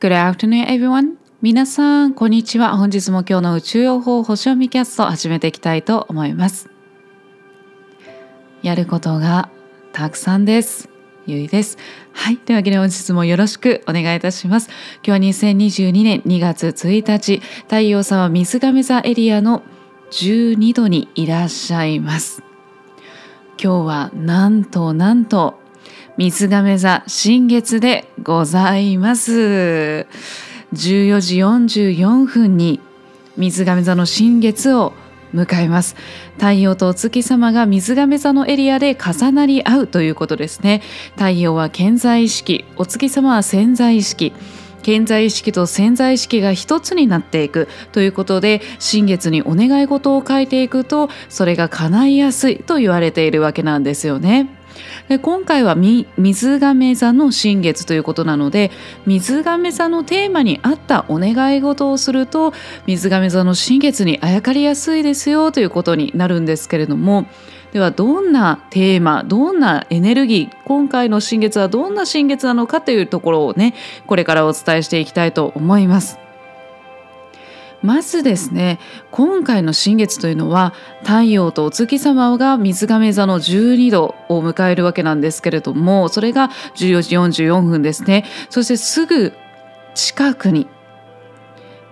[0.00, 1.16] Good afternoon, everyone.
[1.42, 2.76] 皆さん、こんにちは。
[2.76, 6.70] 本日も今日の宇宙予報星読みキャスト始めていきたいと思います。
[8.62, 9.50] やることが
[9.92, 10.88] たくさんです。
[11.26, 11.78] ゆいです。
[12.12, 12.36] はい。
[12.36, 14.70] というわけで本日もよろしくお願いいたします。
[15.04, 19.64] 今日は2022年2月1日、太陽さんは水亀座エリアの
[20.12, 22.44] 12度にいらっしゃいます。
[23.60, 25.57] 今日はなんとなんと
[26.18, 30.08] 水亀座新月でございます。
[30.74, 32.80] 14時44分に
[33.36, 34.94] 水亀座の新月を
[35.32, 35.94] 迎えます
[36.34, 40.82] 太陽とお月様が水亀座のエリアで重なり合うということですね
[41.12, 44.32] 太陽は健在意識お月様は潜在意識
[44.82, 54.57] 健在意識と潜在意識が一つになっていくということで新月にお願い事を書いていくとそれが叶いやすいと言われているわけなんですよね。
[55.08, 58.70] で今回は水亀座の新月ということなので
[59.06, 62.52] 水亀座のテーマに合ったお願い事をすると
[62.86, 67.26] 水亀座の新月にあやかりやすいですよということになるんですけれども
[67.72, 73.74] ではどんなテーマどんなエネルギー今回の新月はどんな新月なのかというところをね
[74.06, 76.27] これからお伝えしていきたいと思います。
[77.82, 88.24] まずですね今回の新月というのは太陽とお月様が水亀座の12度を迎えるわけなんですけれどもそれが14時44分ですね。
[88.50, 89.32] そしてすぐ
[89.94, 90.66] 近くに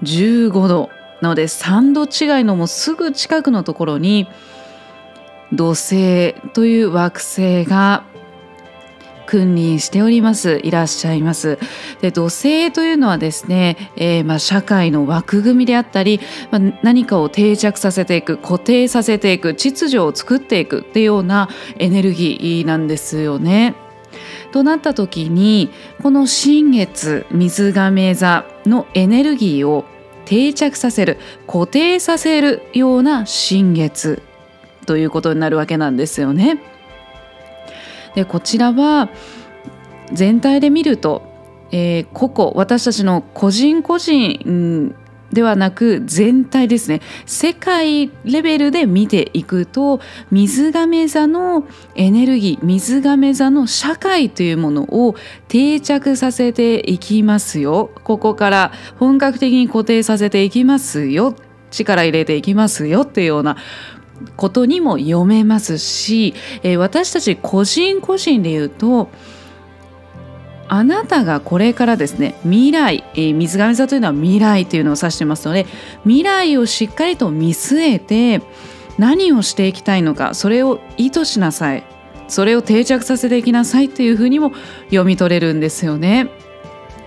[0.03, 4.29] 15度なので3度違いのもすぐ近くのところに
[5.53, 8.05] 土星という惑星が
[9.27, 11.59] 君臨しておりますいらっしゃいます
[12.01, 23.75] で土星というのはですね、えー、まあ社会の枠組みであったり、まあ、何かを定着させていく固定させていく秩序を作っていくっていうようなエネルギーなんですよね。
[24.53, 25.71] となった時に
[26.03, 29.85] この新月水亀座のエネルギーを
[30.25, 34.23] 定着させる固定させるような新月
[34.87, 36.76] ということになるわけなんですよね。
[38.17, 39.11] でこちらは
[40.13, 41.23] 全体で見ると、
[41.71, 44.95] えー、個々私たちの個人個人
[45.33, 47.03] ではなく全体ですね。
[47.27, 50.01] 世界レベルで見ていくと
[50.31, 55.15] 水亀座のエネルギー水亀座の社会というものを
[55.49, 57.91] 定着させていきますよ。
[58.03, 61.35] ここから本格的に固定させていきますよ。
[61.71, 63.57] 力入れていきますよっていうような
[64.37, 69.09] ことにも読めますし、えー、私たち個人個人で言うと
[70.69, 75.67] あなたがこれからですね未来、えー、水亀座というのは未来というのを指してますので
[76.03, 78.43] 未来をしっかりと見据えて
[78.99, 81.85] 何をしていきたいのかそれを意図しなさい
[82.29, 84.53] それを定着させていきなさいというふうにも
[84.87, 86.29] 読み取れるんですよね。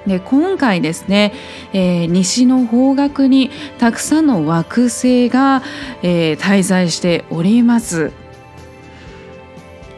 [0.09, 1.33] で今回ですね、
[1.71, 5.63] えー、西の方角にたくさんの惑星が、
[6.03, 8.11] えー、滞在しております。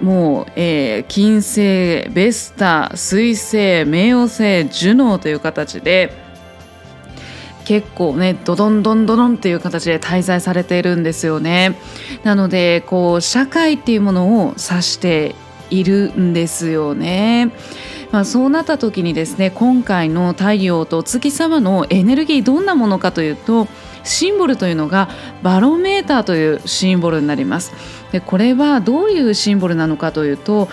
[0.01, 6.11] もう、えー、金星ベスタ水星冥王星ジュノーという形で
[7.65, 11.77] 結構ねドドンドンドドンっていう形で滞在されているんですよね。
[12.23, 15.35] なのでこう社会っていうものを指して
[15.69, 17.51] いるんですよね。
[18.11, 23.67] まあ、そうなった時にですね今回の太陽と月様のエネルギーどんなものかというと
[24.03, 25.09] シンボルというのが
[25.43, 27.71] バロメーターというシンボルになります。
[28.11, 30.67] でこれはどういうシンボルなのかというと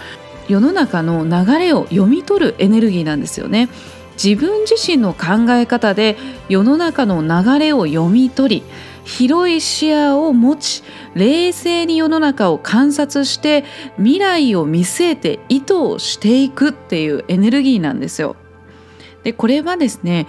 [0.49, 3.69] 世の中の流れを読み取るエネルギーなんですよね。
[4.23, 6.17] 自分自身の考え方で
[6.49, 8.63] 世の中の流れを読み取り
[9.09, 13.65] 広い視野を持ち冷静に世の中を観察して
[13.97, 18.37] 未来を見据えて意図をしていくっていうエネルギーなんですよ。
[19.25, 20.27] でこれはですね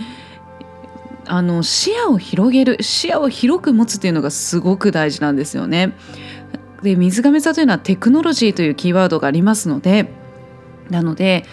[1.27, 5.93] あの視野を広げる視野を広く持つっていうのがすごく大事なんですよね。
[6.81, 10.09] で水亀座というのはテクノロジーというキーワードがありますので
[10.89, 11.43] なので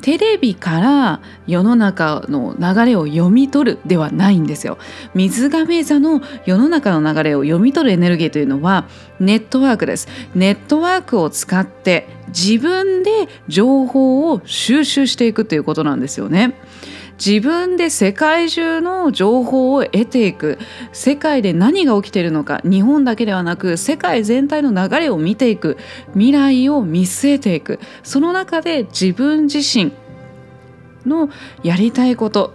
[0.00, 4.78] テレビから世の中の流れを読み取るではないんですよ。
[5.14, 8.86] 水亀座の世の中の流れを読み取るエネルギーというのは
[9.18, 10.08] ネットワークです。
[10.34, 16.54] ネットワークを使って自分で情報を収集していくということなんですよね。
[17.24, 20.58] 自分で世界中の情報を得ていく。
[20.92, 22.62] 世界で何が起きているのか。
[22.64, 25.76] 日本だけではなく世界全体の流れを見ていく。
[26.14, 27.78] 未来を見据えていく。
[28.02, 29.92] その中で自分自身
[31.04, 31.28] の
[31.62, 32.54] やりたいこと。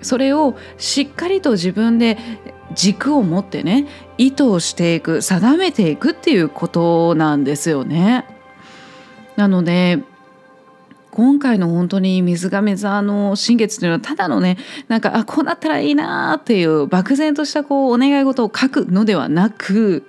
[0.00, 2.18] それをしっかりと自分で
[2.74, 5.22] 軸を持ってね意図をしていく。
[5.22, 8.24] 定めていくっていうことなんですよね。
[9.34, 9.98] なので
[11.18, 14.56] 今回の本当に水亀座の新月というのはただのね
[14.86, 20.04] なんかあこうなったらいいなっていう漠然としたこうお願い事を書くのではなく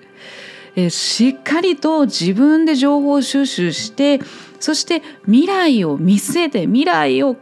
[0.75, 4.19] えしっかりと自分で情報収集して
[4.59, 7.39] そして未来を見据えて未来を考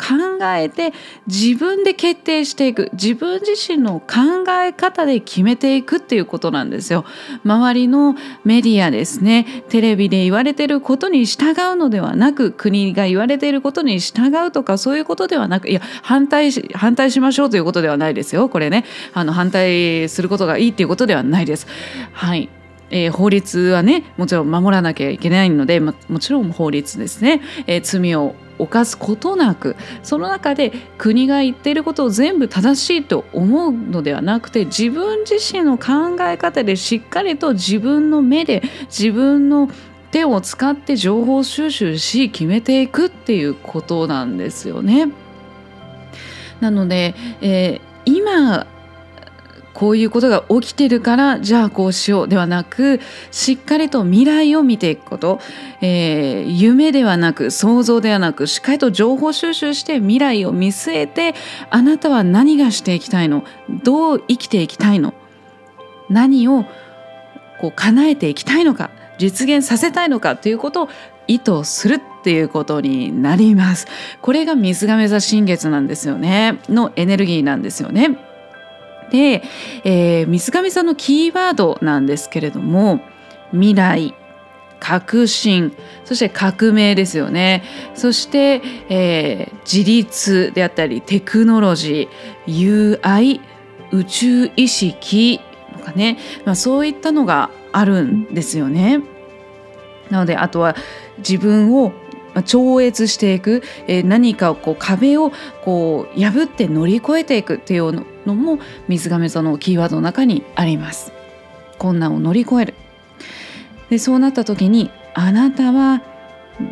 [0.56, 0.94] えて
[1.28, 2.90] 自分で決定していく。
[2.94, 7.06] 自分自身の考え方で決めていくっていうことなんですよ。
[7.44, 9.64] 周りのメディアですね。
[9.70, 18.50] テレビで言われてることに従うのではなく国が言われていることに従うとかそういうことではなくいや反対し反対しましょうということではないですよ。
[18.50, 18.86] これね。
[19.14, 21.68] あの反対することがいいっていうことではないです。
[22.14, 22.50] はい。
[22.90, 39.70] えー、法律はねもちろん守らなきゃいけないので、ま、もちろん法律ですね、えー、罪を犯すことなくその中で国が言っていることを全部正しいと思うのではなくて自分自身の考え方でしっかりと自分の目で自分の
[40.12, 45.12] 手を使って情報収集し決めていくっていうことなんですよね。
[46.62, 48.66] なので、えー、今
[49.78, 55.40] こういうことが起きてるからじゃあこうしようではなくしっかりと未来を見ていくこと、
[55.82, 61.36] えー、夢ではなく想像ではなくしっかりと情報収集して未来を見据えて
[61.70, 63.44] あなたは何がしていきたいの？
[63.84, 65.14] どう生きていきたいの？
[66.10, 66.64] 何を
[67.62, 68.90] こう叶えていきたいのか
[69.20, 70.90] 実現させたいのかということを
[71.28, 73.86] 意図するっていうことになります。
[74.24, 78.18] これが水亀座新月なんですよねのエネルギーなんですよね。
[79.12, 79.44] で、
[79.84, 83.02] えー、水上さんのキーワードなんですけれども
[83.52, 84.14] 未来
[84.80, 85.76] 革新
[86.06, 87.64] そして革命ですよね。
[87.96, 93.42] そして、えー、自立であったりテクノロジー友愛
[93.92, 95.40] 宇宙意識
[95.74, 99.02] とかね、まあ、そういったのがあるんですよね。
[100.10, 100.76] なのであとは
[101.18, 101.92] 自分を
[102.46, 103.64] 超越していく、
[104.06, 105.32] 何かをこう壁を
[105.64, 111.12] こう破って乗り越えていくっていうのも水亀座のキーワードの中にあります。
[111.80, 112.74] 困難を乗り越える。
[113.90, 116.04] でそうなった時にあなたは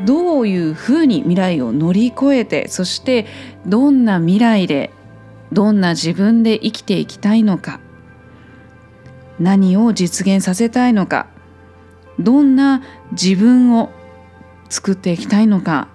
[0.06, 3.26] どういうふうに未来を乗り越えてそして
[3.66, 4.92] どんな未来で
[5.52, 7.80] どんな自分で生きていきたいのか
[9.40, 11.28] 何を実現させたいのか
[12.20, 12.82] どんな
[13.12, 13.92] 自分を
[14.70, 15.88] 作っていきたいのか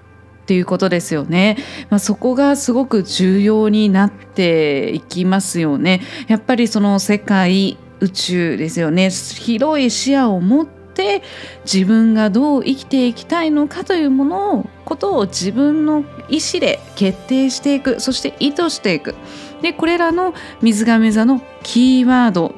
[0.50, 1.56] っていうことですよね、
[1.90, 6.00] まあ、そこがすごく重要になっていきますよね。
[6.26, 9.10] やっぱりその世界宇宙ですよね。
[9.10, 11.22] 広い視野を持って
[11.72, 18.00] 自分がどう生きていきたいのかというものをことを自分の意思で決定していく。
[18.00, 19.14] そして意図していく。
[19.62, 22.56] でこれらの水亀座のキーワード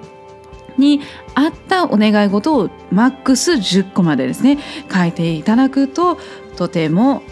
[0.78, 1.02] に
[1.34, 4.56] 合ったお願い事をマックス10個までですね。
[4.90, 6.16] 書いていただくと
[6.56, 7.22] とても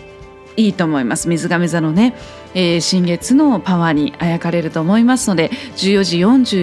[0.60, 2.14] いいと思います水亀座のね、
[2.54, 6.18] えー、新月のパワーにあやかれると思いますので14時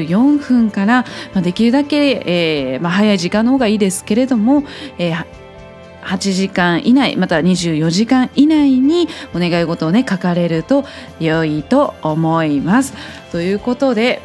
[0.08, 1.04] 44分から、
[1.34, 4.64] まあ、できるだけ、えーまあ、早い時間の方がいいですけれども、
[4.98, 5.26] えー、
[6.04, 10.86] 8時間以内または24時間以内にお願い事をね書かれると
[11.20, 12.94] 良いと思います。
[13.32, 14.22] ということで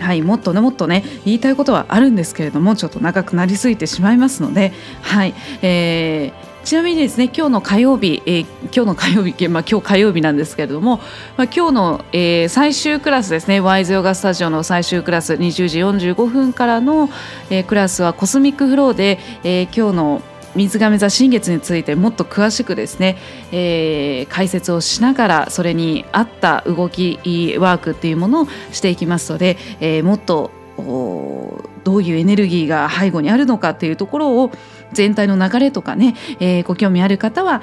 [0.00, 10.98] はい、もっとねもっとね言いたいことはあるんですけれどもちょっと長くなりすぎてしまいますので、はいえー、ちなみにですね今日の火曜日、えー、今日の火曜日、 まあ、今日火曜日なんですけれども、
[11.36, 17.10] まあ、今日の、えー、最終クラスですねワイズヨガスタジオの最終クラス20時45分からの、
[17.50, 20.22] えー、クラスはコスミックフローで、えー、今日の
[20.54, 23.16] 水亀座新月についてもっと詳しくですね、
[23.50, 27.18] えー、解説をしながらそれに合った動き
[27.58, 34.52] ワークっていうものをしていきますので、えー、もっとどういうエネルギーが背後にあるのかっていうところを
[34.92, 37.62] 全体の流れとかね、えー、ご興味ある方は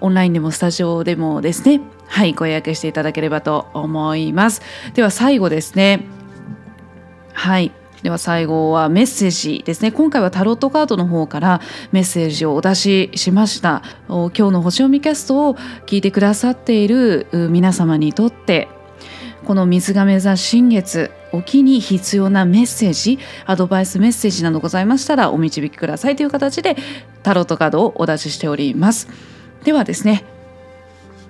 [0.00, 4.62] オンラインでもスタジオでもですねはいご予約していただければと思います。
[4.94, 6.04] では最後ですね。
[7.32, 7.72] はい。
[8.02, 9.92] では最後はメッセージですね。
[9.92, 11.60] 今回はタロットカードの方から
[11.92, 13.82] メッセージをお出ししました。
[14.08, 15.54] 今日の星読みキャストを
[15.86, 18.68] 聞いてくださっている皆様にとって
[19.44, 26.16] この水亀座新月おきに必要なメッセージアドバイスメッセージなどございましたらお導きください。
[26.16, 26.76] という形で
[27.22, 29.08] タロットカードをお出ししております。
[29.64, 30.24] ではですね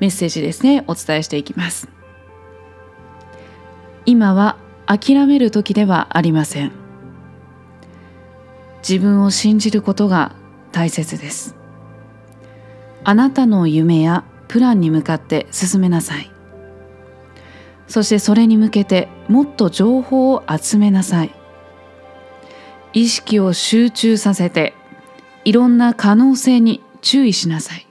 [0.01, 0.85] メッセージですね。
[0.87, 1.89] お伝えしていきます。
[4.07, 6.73] 今は諦める時ではありません。
[8.83, 10.33] 自分を信じることが
[10.73, 11.55] 大切です。
[13.05, 16.31] あなたの夢やプランに向かって進めなさい。
[17.87, 21.31] そしてそれに向けてもっと情報を集めなさい。
[22.93, 24.75] 意識を集中させて
[25.45, 27.87] いろんな可能性に注意しなさい。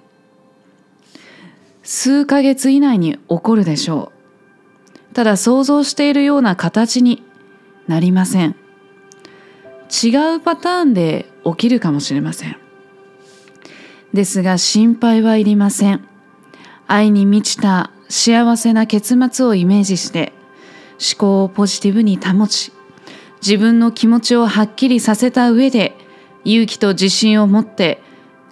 [1.81, 4.11] 数ヶ月以内に起こるでしょ
[5.11, 5.13] う。
[5.13, 7.23] ただ想像しているような形に
[7.87, 8.57] なりません。
[10.03, 12.57] 違うパターンで起きるかもしれません。
[14.13, 16.05] ですが心配はいりません。
[16.85, 20.33] 愛に満ちた幸せな結末をイメージして
[20.99, 22.71] 思考をポジティブに保ち
[23.41, 25.95] 自分の気持ちをはっきりさせた上で
[26.43, 28.01] 勇気と自信を持って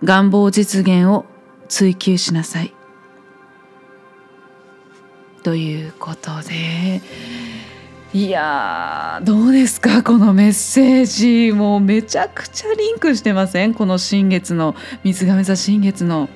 [0.04, 1.26] 願望実現を
[1.68, 2.74] 追求しなさい。
[5.44, 7.02] ということで
[8.14, 10.02] いやどうですか？
[10.04, 13.74] このメッセージもうめちゃくちゃリンクしてません？
[13.74, 16.30] この新月の水亀座新月の。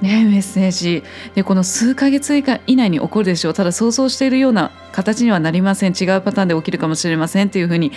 [0.00, 1.02] ね、メッセージ。
[1.34, 2.36] でこの数ヶ月
[2.66, 3.54] 以内に起こるでしょう。
[3.54, 5.94] ただ想像しているような形にはなりません。
[5.98, 7.92] 違うパターンで起きるかもしれませんというふうに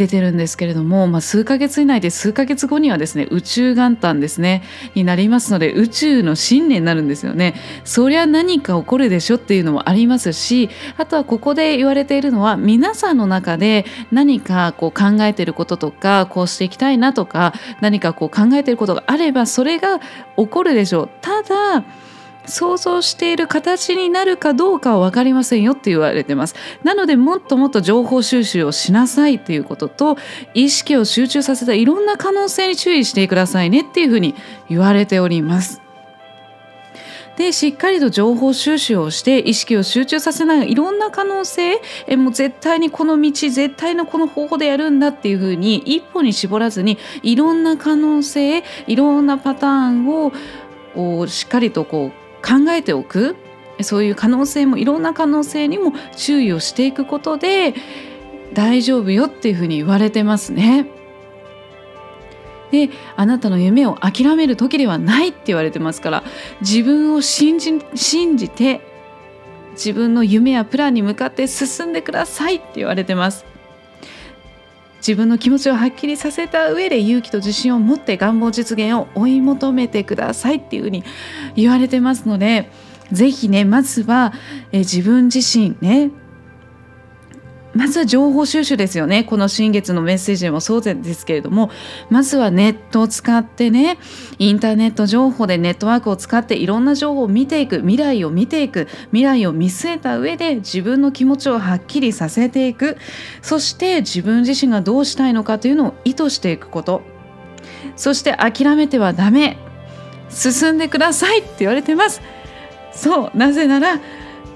[0.00, 4.62] 出てるんですけれども、まあ、数ヶ月以内で数ヶ月後にはですね宇宙元旦ですね
[4.94, 7.54] になりますので宇宙の新年になるんですよね。
[7.84, 17.52] そりゃ何か起こるでしょっていうのもありますしあとはここで言われているのは皆さんの中で何かこう考えていることとかこうしていきたいなとか
[17.82, 20.00] 何かこう考えていることがあればそれが
[20.38, 21.10] 起こるでしょう。
[21.20, 21.84] ただ
[22.50, 26.54] 想像している形になるかどうかは分かりませんよって言われてます。
[26.82, 30.16] なのでもっともっと情報収集をしなさいっていうことと
[30.54, 34.34] 意識を集中させたいろんな可能性に注意してくださいねっていうふうに
[34.68, 35.80] 言われております。
[37.40, 52.19] でしっかりと情報収集をして意識を集中させないいろんな可能性えもう絶対にこの道絶対のこの方法でやるんだっていうふうに一歩に絞らずにいろんな可能性いろんなパターンをしっかりとこう
[52.50, 53.36] 考えておく
[53.82, 57.74] そういう可能性もいろんな可能性にも注意をしていくことで
[58.52, 60.86] 大丈夫よっていうふうに言われてますね。
[62.72, 66.24] であなたの夢を諦める時ではないって言われてますから
[66.60, 68.80] 自分を信じ信じて
[69.72, 73.49] 自分の夢やプランに向かって進んでくださいって言われてます。
[75.00, 81.04] 自分の気持ちをはっきりさせた上で勇気と自信を持って願望実現を追い求めてくださいっていうふうに
[81.56, 82.70] 言われてますので
[83.12, 84.32] 是非ねまずは
[84.72, 86.10] え自分自身ね
[87.74, 89.22] まずは情報収集ですよね。
[89.22, 91.70] この新月のメッセージもそうですけれども
[92.08, 93.98] まずはネットを使ってね
[94.38, 102.96] インターネット情報でネットワークを使っていろんな情報を見ていく未来を見ていく未来を見据えた上で自分の気持ちをはっきりさせていく。
[103.42, 107.02] そして自分自身がどうしたいのかというのを意図していくこと。
[107.96, 109.58] そして諦めてはダメ。
[110.30, 112.20] 進んでくださいって言われてます。
[112.92, 114.00] そうなぜなら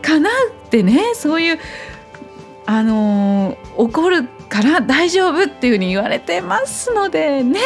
[0.02, 0.32] 叶う
[0.66, 1.58] ってねそういう
[2.66, 7.60] あの、怒るから大丈夫っていうふうに言われてますのでね。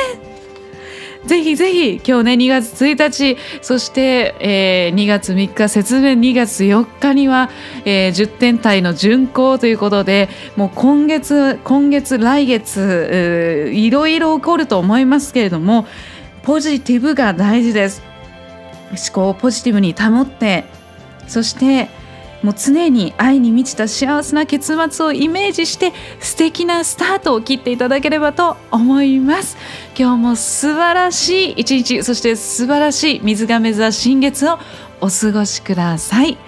[1.27, 7.51] ぜひぜひ今日ね2月1日そして、えー、2月3日節分2月4日には、
[7.85, 15.87] えー、10点体の巡行ということでもう今月今月来月いろいろ起こると思いますけれども
[16.45, 18.03] ポジティブが大事です。
[18.91, 20.65] 思考をポジティブに保って
[21.27, 21.91] そして
[22.43, 29.57] もう常に愛に満ちた幸せな結末をイメージして素敵なスタートを切っていただければと思います。
[29.99, 34.59] 今日も素晴らしい一日そして素晴らしい水亀座新月を
[35.01, 36.39] お過ごしください。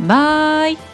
[0.00, 0.93] バイ。